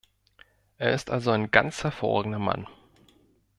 Er 0.79 0.95
ist 0.95 1.11
also 1.11 1.29
ein 1.29 1.51
ganz 1.51 1.83
hervorragender 1.83 2.39
Mann. 2.39 2.65